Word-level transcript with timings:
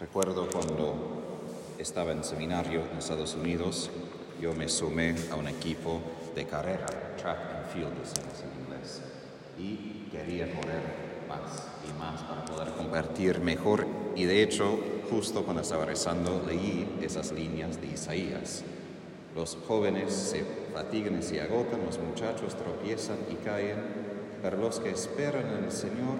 Recuerdo 0.00 0.48
cuando 0.50 0.94
estaba 1.78 2.12
en 2.12 2.24
seminario 2.24 2.84
en 2.90 2.96
Estados 2.96 3.34
Unidos, 3.34 3.90
yo 4.40 4.54
me 4.54 4.66
sumé 4.66 5.14
a 5.30 5.36
un 5.36 5.46
equipo 5.46 6.00
de 6.34 6.46
carrera, 6.46 6.86
track 7.18 7.38
and 7.54 7.66
field, 7.66 7.92
decimos 8.00 8.42
en 8.42 8.64
inglés, 8.64 9.02
y 9.58 10.08
quería 10.10 10.46
correr 10.54 10.80
más 11.28 11.66
y 11.86 11.98
más 11.98 12.22
para 12.22 12.46
poder 12.46 12.72
compartir 12.72 13.40
mejor. 13.40 13.86
Y 14.16 14.24
de 14.24 14.42
hecho, 14.42 14.78
justo 15.10 15.44
cuando 15.44 15.60
estaba 15.60 15.84
rezando, 15.84 16.44
leí 16.46 16.98
esas 17.02 17.32
líneas 17.32 17.78
de 17.78 17.88
Isaías. 17.88 18.64
Los 19.36 19.58
jóvenes 19.68 20.14
se 20.14 20.46
fatigan 20.72 21.18
y 21.18 21.22
se 21.22 21.42
agotan, 21.42 21.84
los 21.84 21.98
muchachos 21.98 22.56
tropiezan 22.56 23.18
y 23.30 23.34
caen, 23.44 23.76
pero 24.40 24.56
los 24.56 24.80
que 24.80 24.92
esperan 24.92 25.58
en 25.58 25.64
el 25.64 25.72
Señor 25.72 26.16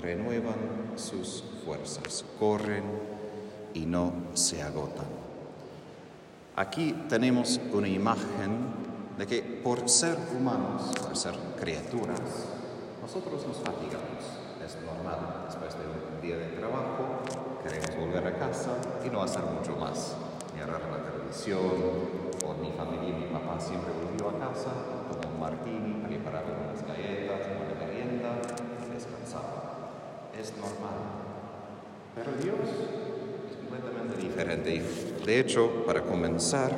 renuevan 0.00 0.56
sus 0.96 1.44
fuerzas, 1.64 2.24
corren 2.38 2.84
y 3.74 3.86
no 3.86 4.12
se 4.34 4.62
agotan. 4.62 5.06
Aquí 6.56 6.92
tenemos 7.08 7.60
una 7.72 7.88
imagen 7.88 8.82
de 9.16 9.26
que 9.26 9.42
por 9.42 9.88
ser 9.88 10.18
humanos, 10.36 10.92
por 11.00 11.16
ser 11.16 11.34
criaturas, 11.58 12.20
nosotros 13.00 13.46
nos 13.46 13.56
fatigamos. 13.56 14.20
Es 14.64 14.76
normal, 14.84 15.46
después 15.46 15.74
de 15.74 15.84
un 15.86 16.20
día 16.20 16.36
de 16.36 16.56
trabajo, 16.58 17.24
queremos 17.62 17.96
volver 17.96 18.26
a 18.26 18.38
casa 18.38 18.76
y 19.04 19.08
no 19.10 19.22
hacer 19.22 19.42
mucho 19.42 19.76
más. 19.76 20.14
Mirar 20.54 20.68
la 20.70 21.10
televisión, 21.10 21.58
o 22.44 22.54
mi 22.60 22.70
familia 22.72 23.08
y 23.08 23.24
mi 23.24 23.26
papá 23.32 23.58
siempre 23.58 23.90
volvió 23.92 24.36
a 24.36 24.48
casa, 24.48 24.70
tomó 25.10 25.34
un 25.34 25.40
martini, 25.40 26.04
prepararon 26.06 26.52
unas 26.68 26.86
galletas, 26.86 27.48
una 27.48 27.86
merienda, 27.86 28.36
descansaba. 28.92 30.28
Es 30.38 30.52
normal. 30.56 31.22
Pero 32.24 32.36
Dios 32.42 32.68
es 33.50 33.56
completamente 33.56 34.16
diferente. 34.16 34.82
De 35.26 35.40
hecho, 35.40 35.84
para 35.84 36.02
comenzar, 36.02 36.70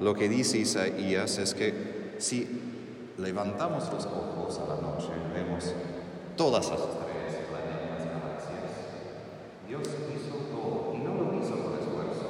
lo 0.00 0.14
que 0.14 0.28
dice 0.28 0.58
Isaías 0.58 1.38
es 1.38 1.54
que 1.54 2.16
si 2.18 2.48
levantamos 3.18 3.84
los 3.92 4.06
ojos 4.06 4.58
a 4.58 4.74
la 4.74 4.80
noche, 4.80 5.08
vemos 5.34 5.72
todas 6.36 6.68
las 6.68 6.80
estrellas, 6.80 7.46
planetas, 7.48 8.06
galaxias. 8.06 8.72
Dios 9.68 9.82
hizo 9.82 10.36
todo 10.50 10.94
y 10.94 10.98
no 10.98 11.14
lo 11.14 11.38
hizo 11.40 11.54
por 11.56 11.78
esfuerzo. 11.78 12.26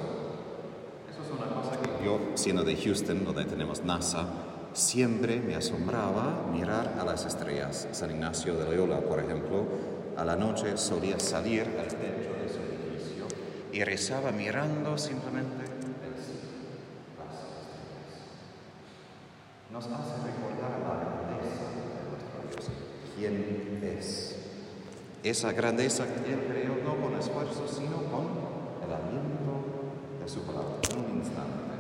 Eso 1.11 1.23
es 1.23 1.31
una 1.31 1.55
cosa 1.55 1.81
que 1.81 2.05
yo, 2.05 2.19
siendo 2.35 2.65
de 2.65 2.77
Houston, 2.77 3.25
donde 3.25 3.47
tenemos 3.47 3.83
NASA, 3.83 4.27
siempre 4.75 5.41
me 5.41 5.55
asombraba 5.55 6.45
mirar 6.53 6.97
a 7.01 7.05
las 7.05 7.25
estrellas. 7.25 7.89
San 7.93 8.11
Ignacio 8.11 8.57
de 8.57 8.65
Loyola, 8.65 9.01
por 9.01 9.21
ejemplo, 9.21 9.65
a 10.17 10.25
la 10.25 10.37
noche 10.37 10.77
solía 10.77 11.19
salir 11.19 11.63
al 11.79 11.89
techo 11.89 12.36
y 13.77 13.85
rezaba 13.85 14.33
mirando 14.33 14.97
simplemente. 14.97 15.67
Nos 19.71 19.85
hace 19.85 20.15
recordar 20.25 20.81
la 20.81 20.95
grandeza 21.05 21.67
de 21.77 22.09
nuestro 22.09 22.41
Dios, 22.49 22.71
quién 23.15 23.99
es. 23.99 24.37
Esa 25.23 25.53
grandeza 25.53 26.07
que 26.07 26.33
Él 26.33 26.47
creó 26.49 26.77
no 26.83 26.97
con 27.03 27.19
esfuerzo, 27.21 27.69
sino 27.69 27.97
con 28.11 28.25
el 28.83 28.95
aliento 28.95 30.23
de 30.23 30.27
su 30.31 30.41
palabra, 30.45 30.77
en 30.93 30.99
un 30.99 31.19
instante. 31.19 31.77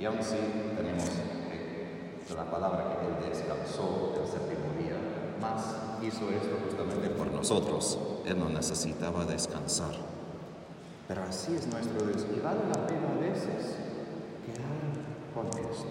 Y 0.00 0.06
aún 0.06 0.18
así 0.20 0.38
tenemos 0.78 1.10
que 1.10 2.34
la 2.34 2.50
palabra 2.50 3.00
que 3.00 3.06
Él 3.06 3.30
descansó 3.30 4.14
el 4.18 4.26
séptimo 4.26 4.72
día, 4.80 4.96
más 5.42 5.76
hizo 6.02 6.30
esto 6.30 6.56
justamente 6.64 7.10
por 7.10 7.30
nosotros. 7.30 7.98
Él 8.24 8.38
no 8.38 8.48
necesitaba 8.48 9.26
descansar. 9.26 10.17
Pero 11.08 11.22
así 11.22 11.56
es 11.56 11.66
nuestro 11.68 12.06
Dios 12.06 12.26
y 12.36 12.38
vale 12.40 12.60
la 12.68 12.86
pena 12.86 13.08
a 13.16 13.18
veces 13.18 13.76
quedar 14.44 14.76
con 15.34 15.46
esto. 15.48 15.88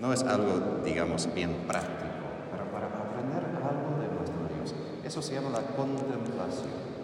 No 0.00 0.12
es 0.12 0.24
algo, 0.24 0.82
digamos, 0.84 1.32
bien 1.32 1.54
práctico, 1.68 2.26
pero 2.50 2.64
para 2.72 2.86
aprender 2.86 3.44
algo 3.62 4.02
de 4.02 4.08
nuestro 4.08 4.56
Dios. 4.56 4.74
Eso 5.04 5.22
se 5.22 5.34
llama 5.34 5.50
la 5.50 5.62
contemplación. 5.76 6.98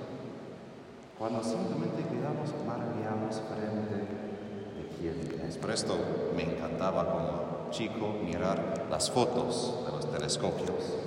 Cuando 1.16 1.44
simplemente 1.44 2.03
quedamos 2.03 2.50
maravillados 2.66 3.41
frente 3.47 3.94
de 4.75 4.89
quién 4.99 5.41
es. 5.49 5.56
Por 5.56 5.71
esto 5.71 5.97
me 6.37 6.43
encantaba 6.43 7.12
como 7.12 7.71
chico 7.71 8.12
mirar 8.25 8.87
las 8.91 9.09
fotos 9.09 9.84
de 9.87 9.93
los 9.93 10.10
telescopios 10.10 10.99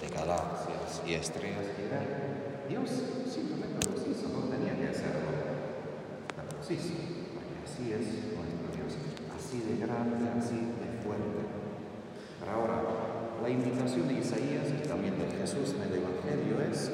de 0.00 0.08
galaxias 0.08 1.02
y 1.04 1.14
estrellas 1.14 1.66
y 1.76 1.90
ver. 1.90 2.66
Dios 2.68 2.88
simplemente 3.28 3.90
los 3.90 4.06
hizo, 4.06 4.28
no 4.28 4.46
tenía 4.46 4.76
que 4.76 4.88
hacerlo. 4.88 5.35
Hizo, 6.68 6.98
porque 7.30 7.62
así 7.62 7.92
es 7.94 8.34
nuestro 8.34 8.66
Dios, 8.74 8.98
así 9.38 9.62
de 9.62 9.86
grande, 9.86 10.26
así 10.34 10.58
de 10.58 10.98
fuerte. 10.98 11.46
Pero 12.40 12.50
ahora, 12.50 12.82
la 13.40 13.48
invitación 13.48 14.08
de 14.08 14.14
Isaías 14.14 14.66
y 14.74 14.88
también 14.88 15.14
de 15.16 15.30
Jesús 15.30 15.76
en 15.78 15.82
el 15.86 16.02
Evangelio 16.02 16.58
es 16.68 16.90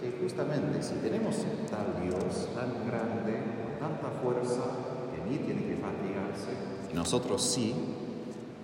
que 0.00 0.16
justamente 0.22 0.80
si 0.80 0.94
tenemos 1.02 1.42
tal 1.68 1.98
Dios 2.06 2.54
tan 2.54 2.86
grande, 2.86 3.42
con 3.58 3.90
tanta 3.90 4.14
fuerza, 4.22 4.62
que 5.10 5.18
ni 5.28 5.38
tiene 5.38 5.74
que 5.74 5.82
fatigarse, 5.82 6.94
nosotros 6.94 7.42
sí, 7.42 7.74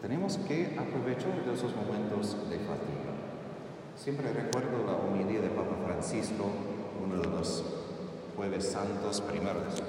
tenemos 0.00 0.36
que 0.46 0.76
aprovechar 0.78 1.44
de 1.44 1.54
esos 1.54 1.74
momentos 1.74 2.38
de 2.48 2.58
fatiga. 2.60 3.10
Siempre 3.96 4.32
recuerdo 4.32 4.86
la 4.86 4.94
homilía 4.94 5.40
de 5.40 5.48
Papa 5.48 5.74
Francisco, 5.84 6.46
uno 7.04 7.20
de 7.20 7.26
los 7.26 7.64
jueves 8.36 8.64
santos 8.70 9.20
primero 9.22 9.60
de 9.60 9.72
su 9.72 9.82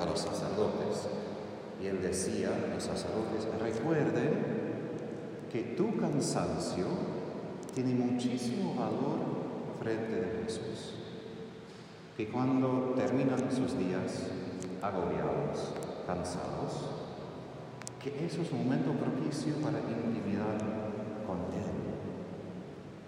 a 0.00 0.04
los 0.04 0.20
sacerdotes. 0.20 1.08
Y 1.82 1.86
él 1.86 2.00
decía, 2.00 2.50
los 2.72 2.84
sacerdotes, 2.84 3.46
recuerden 3.60 4.62
que 5.50 5.62
tu 5.76 5.96
cansancio 5.96 6.86
tiene 7.74 7.94
muchísimo 7.94 8.74
valor 8.74 9.18
frente 9.80 10.14
de 10.14 10.44
Jesús. 10.44 10.94
Que 12.16 12.28
cuando 12.28 12.94
terminan 12.96 13.50
sus 13.50 13.76
días 13.78 14.30
agobiados, 14.80 15.72
cansados, 16.06 16.90
que 18.02 18.26
eso 18.26 18.42
es 18.42 18.52
un 18.52 18.64
momento 18.64 18.92
propicio 18.92 19.54
para 19.56 19.78
intimidad 19.78 20.58
con. 21.26 21.52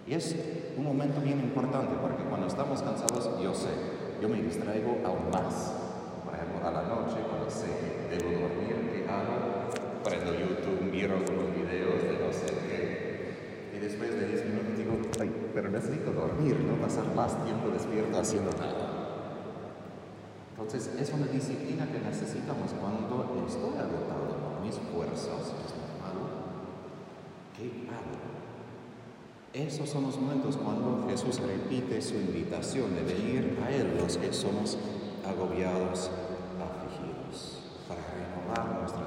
Y 0.07 0.13
es 0.13 0.35
un 0.77 0.83
momento 0.83 1.19
bien 1.21 1.39
importante 1.39 1.95
porque 1.99 2.23
cuando 2.25 2.45
estamos 2.45 2.81
cansados, 2.81 3.41
yo 3.41 3.53
sé, 3.55 3.69
yo 4.21 4.29
me 4.29 4.41
distraigo 4.41 4.97
aún 5.03 5.31
más. 5.31 5.84
A 6.65 6.71
la 6.71 6.81
noche, 6.81 7.21
cuando 7.29 7.47
sé 7.47 7.67
que 8.09 8.17
debo 8.17 8.41
dormir, 8.41 8.89
¿qué 8.89 9.05
hago? 9.05 9.69
Prendo 10.03 10.33
YouTube, 10.33 10.89
miro 10.89 11.13
algunos 11.13 11.53
videos 11.53 12.01
de 12.01 12.17
no 12.17 12.33
sé 12.33 12.57
qué. 12.65 13.77
Y 13.77 13.79
después 13.79 14.09
de 14.19 14.25
10 14.25 14.45
minutos 14.45 14.75
digo, 14.75 14.97
ay, 15.21 15.29
pero 15.53 15.69
necesito 15.69 16.11
dormir, 16.11 16.57
no 16.61 16.81
pasar 16.81 17.05
más 17.13 17.37
tiempo 17.43 17.69
despierto 17.69 18.17
haciendo 18.17 18.49
nada. 18.57 18.89
Entonces, 20.57 20.89
es 20.99 21.13
una 21.13 21.27
disciplina 21.27 21.85
que 21.85 21.99
necesitamos 21.99 22.73
cuando 22.81 23.45
estoy 23.47 23.77
agotado 23.77 24.33
por 24.33 24.65
mis 24.65 24.73
fuerzas, 24.89 25.53
es 25.53 25.69
normal. 25.69 26.17
¿Qué 27.55 27.85
hago? 27.93 28.25
Esos 29.53 29.87
son 29.87 30.05
los 30.05 30.17
momentos 30.19 30.57
cuando 30.57 31.05
Jesús 31.07 31.39
repite 31.41 32.01
su 32.01 32.15
invitación 32.15 32.95
de 32.95 33.03
venir 33.03 33.55
a 33.63 33.69
Él, 33.69 33.97
los 34.01 34.17
que 34.17 34.33
somos 34.33 34.79
agobiados, 35.25 36.09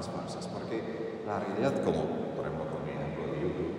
fuerzas. 0.07 0.47
Porque 0.47 1.19
la 1.25 1.39
realidad, 1.39 1.83
como 1.83 2.31
por 2.35 2.45
ejemplo 2.45 2.65
con 2.71 2.85
mi 2.85 2.91
ejemplo 2.91 3.33
de 3.33 3.41
YouTube, 3.41 3.73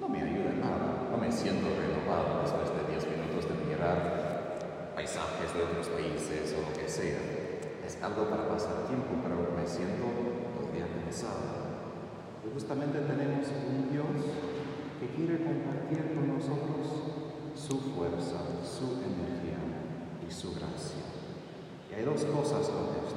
no 0.00 0.08
me 0.08 0.20
ayuda 0.20 0.50
en 0.50 0.60
nada. 0.60 1.08
No 1.10 1.16
me 1.16 1.32
siento 1.32 1.66
renovado 1.70 2.42
después 2.42 2.68
de 2.76 2.82
10 2.92 3.08
minutos 3.16 3.48
de 3.48 3.54
mirar 3.64 4.92
paisajes 4.94 5.52
de 5.54 5.62
otros 5.62 5.88
países 5.88 6.54
o 6.56 6.68
lo 6.68 6.72
que 6.76 6.88
sea. 6.88 7.20
Es 7.84 8.02
algo 8.02 8.28
para 8.28 8.48
pasar 8.48 8.86
tiempo, 8.88 9.14
pero 9.22 9.54
me 9.54 9.66
siento 9.66 10.04
todavía 10.58 10.88
cansado. 10.90 11.66
Y 12.44 12.52
justamente 12.52 12.98
tenemos 13.00 13.46
un 13.48 13.90
Dios 13.92 14.16
que 15.00 15.08
quiere 15.14 15.44
compartir 15.44 16.14
con 16.14 16.34
nosotros 16.34 16.88
su 17.54 17.78
fuerza, 17.94 18.40
su 18.64 19.00
energía 19.04 19.60
y 20.26 20.30
su 20.32 20.54
gracia. 20.54 21.04
Y 21.90 21.94
hay 21.94 22.04
dos 22.04 22.24
cosas 22.24 22.68
con 22.68 22.96
esto. 23.04 23.15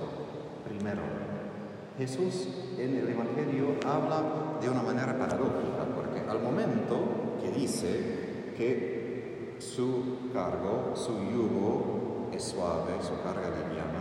Jesús 1.99 2.47
en 2.77 2.95
el 2.95 3.09
Evangelio 3.09 3.75
habla 3.85 4.57
de 4.61 4.69
una 4.69 4.81
manera 4.81 5.19
paradójica, 5.19 5.83
porque 5.93 6.21
al 6.21 6.41
momento 6.41 6.95
que 7.41 7.51
dice 7.51 8.53
que 8.55 9.57
su 9.59 10.31
cargo, 10.33 10.93
su 10.95 11.11
yugo 11.29 12.29
es 12.33 12.41
suave, 12.41 12.93
su 13.01 13.21
carga 13.21 13.49
liviana, 13.49 13.99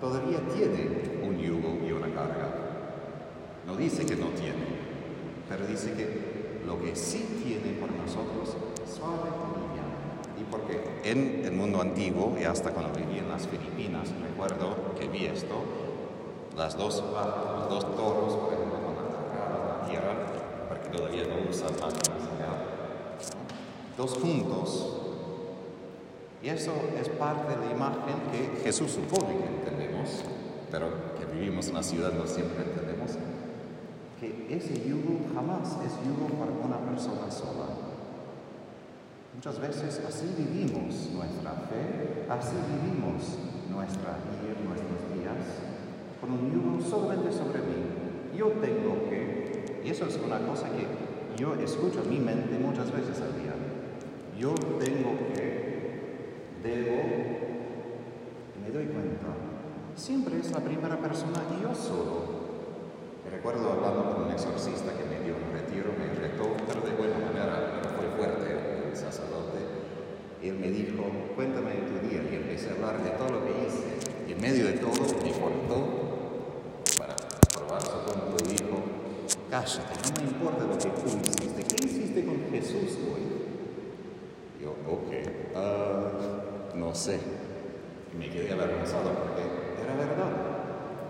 todavía 0.00 0.40
tiene 0.52 1.24
un 1.24 1.38
yugo 1.38 1.78
y 1.86 1.92
una 1.92 2.12
carga. 2.12 2.48
No 3.64 3.76
dice 3.76 4.04
que 4.04 4.16
no 4.16 4.26
tiene, 4.30 4.66
pero 5.48 5.64
dice 5.64 5.92
que 5.92 6.66
lo 6.66 6.80
que 6.80 6.96
sí 6.96 7.24
tiene 7.44 7.78
por 7.78 7.92
nosotros 7.92 8.56
suave 8.84 9.30
y 9.30 9.60
liviano. 9.60 10.40
Y 10.40 10.44
Porque 10.50 10.80
en 11.04 11.44
el 11.44 11.52
mundo 11.52 11.80
antiguo, 11.80 12.36
y 12.40 12.42
hasta 12.42 12.72
cuando 12.72 12.98
viví 12.98 13.20
en 13.20 13.28
las 13.28 13.46
Filipinas, 13.46 14.08
recuerdo 14.28 14.74
que 14.98 15.06
vi 15.06 15.26
esto, 15.26 15.87
las 16.58 16.76
dos 16.76 17.02
los 17.02 17.68
dos 17.70 17.96
toros, 17.96 18.38
ejemplo, 18.52 18.78
con 18.84 18.96
la 19.68 19.88
tierra, 19.88 20.14
porque 20.68 20.88
todavía 20.88 21.24
no 21.24 21.48
usan 21.48 21.70
máquinas 21.80 22.18
dos 23.98 24.14
juntos. 24.14 24.94
Y 26.40 26.48
eso 26.48 26.72
es 26.98 27.08
parte 27.08 27.50
de 27.50 27.66
la 27.66 27.72
imagen 27.72 28.14
que 28.30 28.62
Jesús 28.62 28.92
supone 28.92 29.38
que 29.38 29.46
entendemos, 29.46 30.22
pero 30.70 30.88
que 31.18 31.26
vivimos 31.26 31.66
en 31.66 31.74
la 31.74 31.82
ciudad 31.82 32.12
no 32.12 32.24
siempre 32.26 32.62
entendemos, 32.62 33.18
que 34.20 34.46
ese 34.48 34.88
yugo 34.88 35.26
jamás 35.34 35.76
es 35.84 35.92
yugo 36.06 36.28
para 36.38 36.52
una 36.52 36.78
persona 36.88 37.28
sola. 37.28 37.66
Muchas 39.34 39.58
veces 39.58 40.00
así 40.06 40.26
vivimos 40.38 41.10
nuestra 41.12 41.52
fe, 41.68 42.26
así 42.30 42.54
vivimos 42.70 43.34
nuestra 43.68 44.18
vida, 44.30 44.54
nuestros 44.62 45.18
días, 45.18 45.42
con 46.20 46.30
un 46.30 46.52
yugo 46.52 46.77
solamente 46.88 47.32
sobre 47.32 47.58
mí. 47.60 48.36
Yo 48.36 48.48
tengo 48.60 49.08
que, 49.08 49.80
y 49.84 49.90
eso 49.90 50.06
es 50.06 50.18
una 50.24 50.38
cosa 50.46 50.68
que 50.70 50.86
yo 51.40 51.54
escucho 51.54 52.02
en 52.02 52.10
mi 52.10 52.18
mente 52.18 52.58
muchas 52.58 52.90
veces 52.92 53.20
al 53.20 53.34
día. 53.40 53.54
Yo 54.38 54.54
tengo 54.54 55.18
que, 55.34 56.00
debo, 56.62 56.96
me 58.62 58.70
doy 58.70 58.86
cuenta, 58.86 59.26
siempre 59.94 60.38
es 60.38 60.50
la 60.52 60.60
primera 60.60 60.96
persona 60.98 61.42
y 61.58 61.62
yo 61.62 61.74
solo. 61.74 62.38
Me 63.24 63.30
recuerdo 63.30 63.72
hablando 63.72 64.14
con 64.14 64.24
un 64.24 64.30
exorcista 64.30 64.92
que 64.96 65.04
me 65.04 65.20
dio 65.24 65.34
un 65.34 65.52
retiro, 65.52 65.90
me 65.98 66.14
retó, 66.18 66.44
pero 66.66 66.80
de 66.80 66.96
buena 66.96 67.18
manera, 67.18 67.80
pero 67.82 67.94
fue 67.96 68.08
fuerte 68.16 68.88
el 68.88 68.96
sacerdote. 68.96 69.58
Él 70.42 70.54
me 70.54 70.70
dijo, 70.70 71.04
cuéntame 71.34 71.72
de 71.72 71.82
tu 71.82 72.08
día. 72.08 72.22
Y 72.30 72.36
empecé 72.36 72.70
a 72.70 72.74
hablar 72.74 73.02
de 73.02 73.10
todo 73.10 73.28
lo 73.28 73.44
que 73.44 73.66
hice. 73.66 73.98
Y 74.28 74.32
en 74.32 74.40
medio 74.40 74.66
de 74.66 74.74
todo 74.74 75.02
me 75.22 75.32
cortó 75.32 76.08
para 76.96 77.16
probar 77.52 77.82
su 77.82 77.98
punto 78.06 78.44
y 78.44 78.48
dijo, 78.48 78.78
cállate, 79.58 79.94
no 80.04 80.22
me 80.22 80.28
importa 80.30 80.64
lo 80.64 80.78
que 80.78 80.90
tú 80.90 81.06
hiciste. 81.18 81.62
¿Qué 81.64 81.84
hiciste 81.84 82.24
con 82.24 82.38
Jesús 82.50 82.98
hoy? 83.10 83.26
Yo, 84.62 84.70
ok, 84.86 85.10
uh, 85.54 86.78
no 86.78 86.94
sé. 86.94 87.18
Me 88.16 88.30
quedé 88.30 88.52
avergonzado 88.52 89.10
porque 89.10 89.42
era 89.82 89.94
verdad. 89.94 90.30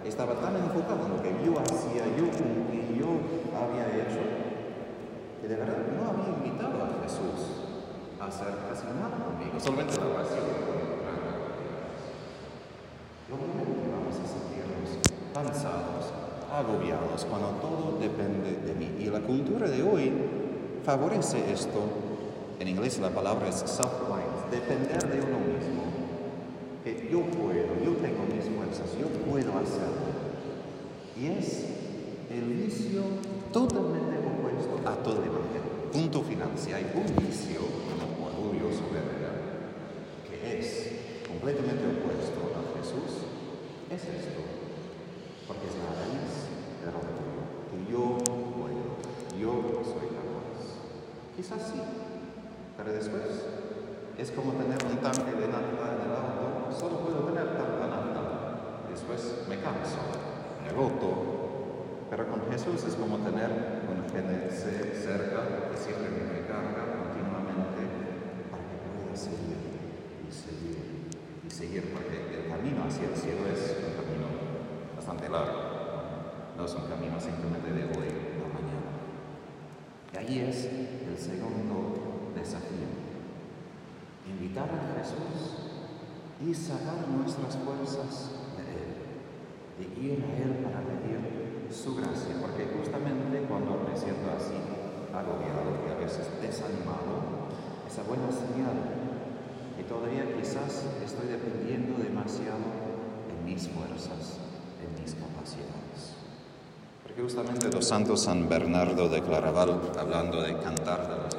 Estaba 0.05 0.35
tan 0.41 0.57
enfocado 0.57 1.05
en 1.05 1.13
lo 1.17 1.23
que 1.23 1.33
yo 1.45 1.53
hacía, 1.61 2.05
yo 2.17 2.25
con 2.33 2.73
que 2.73 2.97
yo 2.97 3.21
había 3.53 3.87
hecho, 4.01 4.23
que 5.41 5.49
de 5.49 5.57
verdad 5.57 5.85
no 5.93 6.09
había 6.09 6.33
invitado 6.33 6.85
a 6.85 7.03
Jesús 7.05 7.69
a 8.21 8.27
hacer 8.27 8.55
casi 8.69 8.87
nada 8.97 9.17
conmigo, 9.21 9.61
solamente 9.61 9.97
la 10.01 10.07
oración. 10.07 10.45
Obviamente 13.29 13.85
vamos 13.93 14.17
a 14.17 14.25
sentirnos 14.25 14.89
cansados, 15.35 15.98
agobiados, 16.59 17.25
cuando 17.25 17.49
todo 17.61 17.99
depende 18.01 18.57
de 18.67 18.75
mí. 18.75 18.97
Y 19.01 19.07
la 19.07 19.21
cultura 19.21 19.69
de 19.69 19.83
hoy 19.83 20.13
favorece 20.85 21.53
esto 21.53 22.09
en 22.61 22.67
inglés 22.67 22.99
la 22.99 23.11
palabra 23.11 23.49
es 23.49 23.55
self-reliance, 23.55 24.51
depender 24.51 24.99
de 24.99 25.21
uno 25.21 25.39
mismo. 25.39 25.83
Que 26.83 27.09
yo 27.11 27.23
puedo, 27.23 27.79
yo 27.85 27.95
tengo 28.03 28.27
mis 28.27 28.51
fuerzas, 28.51 28.99
yo 28.99 29.07
puedo 29.31 29.53
hacerlo. 29.59 30.11
Y 31.17 31.27
es 31.27 31.67
el 32.31 32.45
vicio 32.51 33.03
totalmente 33.53 34.19
opuesto 34.19 34.89
a 34.89 34.97
todo 35.05 35.23
el 35.23 35.29
evangelio. 35.31 35.71
Punto 35.93 36.23
final. 36.23 36.51
Si 36.57 36.73
hay 36.73 36.91
un 36.95 37.07
vicio, 37.27 37.61
como 37.95 38.27
orgullo, 38.27 38.75
soberbia, 38.75 39.31
que 40.27 40.59
es 40.59 40.93
completamente 41.29 41.85
opuesto 41.95 42.43
a 42.59 42.63
Jesús, 42.79 43.23
es 43.91 44.03
esto. 44.03 44.43
Porque 45.47 45.67
es 45.69 45.75
la 45.79 45.95
raíz 45.95 46.48
Que 46.79 47.93
yo 47.93 48.19
puedo, 48.23 48.97
yo 49.39 49.83
soy 49.85 50.09
capaz. 50.15 50.79
Quizás 51.37 51.63
sí, 51.73 51.81
pero 52.77 52.93
después 52.93 53.45
es 54.17 54.31
como 54.31 54.53
tener 54.53 54.79
un 54.85 54.97
tanque 54.99 55.33
de 55.33 55.49
nafta 55.49 55.95
en 55.95 56.01
el 56.07 56.15
auto, 56.15 56.73
solo 56.73 57.01
puedo 57.01 57.21
tener 57.27 57.57
tanta 57.57 57.87
nafta. 57.87 58.23
Después 58.91 59.45
me 59.49 59.59
canso, 59.61 59.99
me 60.65 60.71
roto. 60.71 61.39
Pero 62.11 62.27
con 62.29 62.51
Jesús 62.51 62.85
es 62.85 62.95
como 62.95 63.19
tener 63.19 63.51
un 63.85 64.01
GNC 64.09 64.95
cerca 64.97 65.69
que 65.71 65.77
siempre 65.77 66.09
me 66.09 66.41
recarga 66.41 66.89
continuamente 67.05 67.85
para 68.51 68.65
que 68.65 68.77
pueda 68.81 69.15
seguir 69.15 69.61
y 70.25 70.33
seguir 70.33 71.11
y 71.47 71.51
seguir, 71.51 71.93
porque 71.93 72.17
el 72.39 72.49
camino 72.49 72.85
hacia 72.89 73.11
el 73.11 73.15
cielo 73.15 73.47
es 73.53 73.77
un 73.85 73.93
camino 73.93 74.27
bastante 74.97 75.29
largo, 75.29 75.68
no 76.59 76.65
es 76.65 76.75
un 76.75 76.91
camino 76.91 77.21
simplemente 77.21 77.71
de 77.71 77.85
hoy 77.85 78.11
a 78.43 78.51
mañana. 78.51 78.91
Y 80.13 80.19
ahí 80.19 80.41
es 80.41 80.65
el 80.67 81.17
segundo 81.17 82.35
desafío. 82.35 82.91
Invitar 84.27 84.67
a 84.67 84.99
Jesús 84.99 85.71
y 86.43 86.53
sacar 86.53 87.07
nuestras 87.07 87.57
fuerzas 87.59 88.33
de 88.59 88.67
Él. 88.75 88.91
Y 89.79 90.07
ir 90.07 90.25
a 90.25 90.35
Él 90.43 90.65
para 90.65 90.83
pedir 90.83 91.71
su 91.71 91.95
gracia. 91.95 92.35
Porque 92.43 92.67
justamente 92.75 93.47
cuando 93.47 93.79
me 93.89 93.97
siento 93.97 94.27
así, 94.35 94.59
agobiado 95.15 95.79
y 95.87 95.93
a 95.93 95.95
veces 95.95 96.27
desanimado, 96.43 97.55
esa 97.87 98.03
buena 98.03 98.33
señal 98.35 98.75
que 99.77 99.85
todavía 99.85 100.27
quizás 100.35 100.87
estoy 101.05 101.29
dependiendo 101.29 102.03
demasiado 102.03 102.67
en 103.31 103.45
mis 103.45 103.69
fuerzas, 103.69 104.43
en 104.83 105.01
mis 105.01 105.15
capacidades. 105.15 106.18
Justamente 107.21 107.69
los 107.69 107.85
santos 107.85 108.23
San 108.23 108.49
Bernardo 108.49 109.09
de 109.09 109.21
Claraval, 109.21 109.81
hablando 109.99 110.41
de 110.41 110.57
cantar 110.59 111.03
de 111.09 111.17
los 111.17 111.35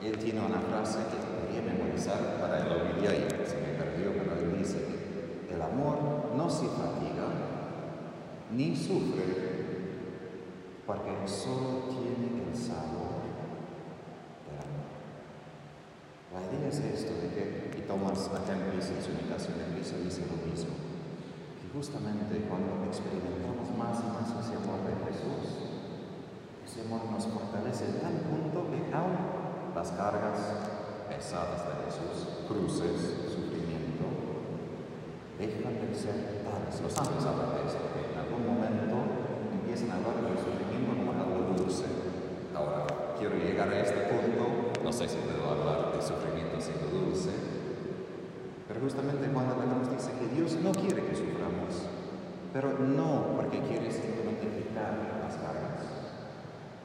él 0.00 0.16
tiene 0.16 0.40
una 0.40 0.58
frase 0.58 1.00
que 1.10 1.52
quería 1.52 1.70
memorizar 1.74 2.40
para 2.40 2.64
el 2.64 2.72
homilía 2.72 3.12
y 3.12 3.28
se 3.46 3.60
me 3.60 3.76
perdió, 3.76 4.10
pero 4.12 4.40
él 4.40 4.58
dice 4.58 4.78
el 5.52 5.60
amor 5.60 5.98
no 6.34 6.48
se 6.48 6.64
fatiga 6.66 7.28
ni 8.50 8.74
sufre 8.74 9.24
porque 10.86 11.10
solo 11.26 11.84
tiene 11.90 12.48
el 12.48 12.56
sabor 12.56 13.20
del 14.48 14.64
amor. 14.64 14.88
La 16.32 16.40
idea 16.56 16.68
es 16.68 16.78
esto 16.78 17.12
de 17.20 17.28
que, 17.34 17.78
y 17.78 17.82
Thomas 17.82 18.30
a 18.32 18.52
en 18.52 19.02
su 19.02 19.12
de 19.12 19.74
Cristo 19.74 19.96
dice 20.02 20.22
lo 20.24 20.50
mismo, 20.50 20.72
justamente 21.74 22.48
cuando 22.48 22.84
experimentamos 22.88 23.68
más 23.76 24.00
y 24.00 24.08
más 24.08 24.28
ese 24.40 24.56
amor 24.56 24.80
de 24.88 24.94
Jesús, 25.04 25.68
ese 26.64 26.80
amor 26.86 27.04
nos 27.12 27.26
fortalece 27.26 28.00
tal 28.00 28.24
punto 28.28 28.70
que 28.72 28.88
aún 28.94 29.16
las 29.74 29.92
cargas 29.92 30.38
pesadas 31.08 31.64
de 31.68 31.74
Jesús, 31.84 32.44
cruces, 32.48 33.28
sufrimiento, 33.28 34.04
dejan 35.38 35.76
de 35.80 35.94
ser 35.94 36.44
tales. 36.44 36.80
Los 36.80 36.92
santos 36.92 37.24
hablan 37.24 37.56
de 37.56 37.62
eso, 37.68 37.80
que 37.92 38.12
en 38.12 38.16
algún 38.16 38.44
momento 38.48 38.96
empiezan 39.52 39.92
a 39.92 39.94
hablar 40.00 40.24
del 40.24 40.38
sufrimiento 40.40 40.92
como 40.96 41.12
algo 41.12 41.52
dulce. 41.52 41.84
Ahora, 42.56 42.86
quiero 43.18 43.36
llegar 43.36 43.68
a 43.68 43.80
este 43.80 44.08
punto, 44.08 44.72
no 44.82 44.92
sé 44.92 45.08
si 45.08 45.18
puedo 45.20 45.44
hablar 45.52 45.92
de 45.92 46.00
sufrimiento 46.00 46.60
siendo 46.60 46.88
dulce, 46.88 47.57
pero 48.68 48.80
justamente 48.80 49.26
cuando 49.32 49.56
la 49.56 49.64
nos 49.64 49.90
dice 49.90 50.12
que 50.12 50.36
Dios 50.36 50.52
no 50.62 50.72
quiere 50.72 51.02
que 51.06 51.16
suframos, 51.16 51.88
pero 52.52 52.78
no 52.78 53.34
porque 53.34 53.60
quiere 53.62 53.90
simplemente 53.90 54.46
quitar 54.46 54.92
las 55.24 55.36
cargas, 55.36 55.88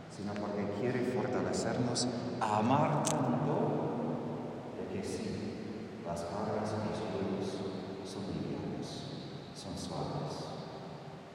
sino 0.09 0.33
porque 0.33 0.63
quiere 0.79 1.11
fortalecernos 1.11 2.07
a 2.39 2.59
amar 2.59 3.03
tanto 3.03 3.99
de 4.79 4.95
que 4.95 5.05
sí, 5.05 5.99
las 6.07 6.21
cargas 6.21 6.71
y 6.71 6.79
los 6.87 6.99
juegos 7.03 7.51
son 8.07 8.23
livianos, 8.31 9.19
son 9.53 9.77
suaves, 9.77 10.39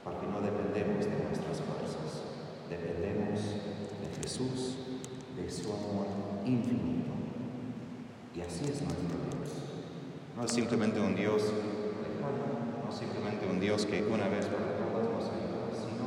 porque 0.03 0.27
no 0.29 0.41
dependemos 0.41 1.05
de 1.05 1.29
nuestras 1.29 1.61
fuerzas, 1.61 2.25
dependemos 2.71 3.41
de 4.01 4.23
Jesús, 4.23 4.79
de 5.37 5.51
su 5.51 5.69
amor 5.69 6.07
infinito. 6.47 7.13
Y 8.35 8.41
así 8.41 8.65
es 8.65 8.81
nuestro. 8.81 9.28
No 10.39 10.45
es 10.45 10.53
simplemente 10.53 11.01
un 11.01 11.17
Dios. 11.17 11.43
No 11.43 12.89
es 12.89 12.97
simplemente 12.97 13.45
un 13.51 13.59
Dios 13.59 13.85
que 13.85 14.05
una 14.05 14.29
vez 14.29 14.47
por 14.47 14.61
todas 14.61 15.11
nos 15.11 15.25
sino 15.75 16.07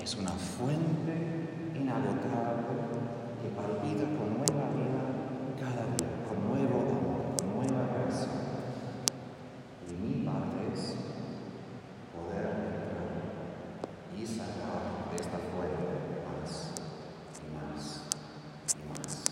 es 0.00 0.14
una 0.14 0.30
fuente 0.30 1.74
inagotable 1.74 2.62
que 3.42 3.48
palpita 3.48 4.04
con 4.14 4.38
nueva 4.38 4.70
vida 4.78 5.02
cada 5.58 5.90
día, 5.90 6.22
con 6.28 6.38
nuevo 6.46 6.86
amor, 6.86 7.34
con 7.36 7.48
nueva 7.56 7.82
gracia. 7.98 8.30
Y 9.90 9.92
mi 9.94 10.24
parte 10.24 10.58
es 10.72 10.94
poder 12.14 12.46
entrar 12.46 13.10
y 14.16 14.24
sacar 14.24 15.10
de 15.10 15.16
esta 15.16 15.38
fuente 15.50 16.22
más 16.30 16.78
y 17.42 17.50
más 17.58 18.06
y 18.78 18.82
más. 18.88 19.24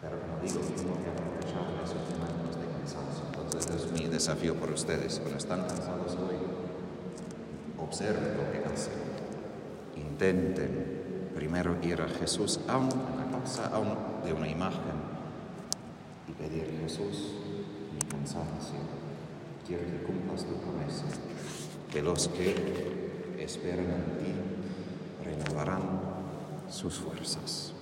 Pero 0.00 0.20
como 0.20 0.42
digo 0.42 0.60
que 0.60 0.82
no 0.82 0.94
voy 0.98 1.06
a 1.06 1.12
aprovechar 1.14 1.64
esos 1.84 2.02
momentos 2.10 2.56
de 2.60 2.66
cansancio. 2.66 3.24
Entonces 3.32 3.84
es 3.84 3.92
mi 3.92 4.06
desafío 4.24 4.54
por 4.54 4.70
ustedes. 4.70 5.18
Cuando 5.18 5.36
están 5.36 5.66
cansados 5.66 6.12
hoy, 6.12 6.36
observen 7.78 8.38
lo 8.38 8.50
que 8.50 8.66
hacen. 8.72 8.94
Intenten 9.96 11.30
primero 11.34 11.76
ir 11.82 12.00
a 12.00 12.08
Jesús, 12.08 12.58
aún 12.66 12.88
en 12.90 13.32
la 13.32 13.38
casa, 13.38 13.66
aún 13.66 13.94
de 14.24 14.32
una 14.32 14.48
imagen, 14.48 14.96
y 16.26 16.32
pedir 16.32 16.74
Jesús, 16.80 17.34
mi 17.92 18.00
cansancio, 18.08 18.78
quiero 19.66 19.84
que 19.84 20.02
cumplas 20.04 20.46
tu 20.46 20.54
promesa, 20.54 21.04
que 21.92 22.00
los 22.02 22.28
que 22.28 23.36
esperan 23.38 23.84
en 23.84 24.24
ti 24.24 24.32
renovarán 25.22 26.00
sus 26.70 26.94
fuerzas. 26.94 27.73